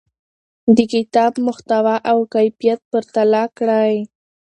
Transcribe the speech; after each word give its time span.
د 0.75 0.77
کتاب 0.93 1.31
محتوا 1.47 1.95
او 2.11 2.19
کیفیت 2.33 2.79
پرتله 2.91 3.43
کړئ. 3.57 3.93